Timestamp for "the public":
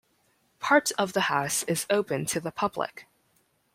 2.39-3.05